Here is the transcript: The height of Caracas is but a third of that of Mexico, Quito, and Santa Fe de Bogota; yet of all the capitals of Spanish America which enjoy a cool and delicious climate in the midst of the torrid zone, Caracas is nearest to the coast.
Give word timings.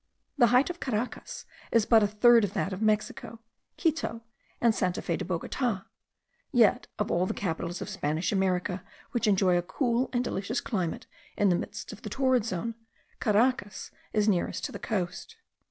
The 0.35 0.47
height 0.47 0.71
of 0.71 0.79
Caracas 0.79 1.45
is 1.71 1.85
but 1.85 2.01
a 2.01 2.07
third 2.07 2.43
of 2.43 2.53
that 2.55 2.73
of 2.73 2.81
Mexico, 2.81 3.39
Quito, 3.77 4.23
and 4.59 4.73
Santa 4.73 4.99
Fe 4.99 5.15
de 5.15 5.23
Bogota; 5.23 5.83
yet 6.51 6.87
of 6.97 7.11
all 7.11 7.27
the 7.27 7.35
capitals 7.35 7.83
of 7.83 7.87
Spanish 7.89 8.31
America 8.31 8.83
which 9.11 9.27
enjoy 9.27 9.59
a 9.59 9.61
cool 9.61 10.09
and 10.11 10.23
delicious 10.23 10.59
climate 10.59 11.05
in 11.37 11.49
the 11.49 11.55
midst 11.55 11.93
of 11.93 12.01
the 12.01 12.09
torrid 12.09 12.45
zone, 12.45 12.73
Caracas 13.19 13.91
is 14.11 14.27
nearest 14.27 14.65
to 14.65 14.71
the 14.71 14.79
coast. 14.79 15.35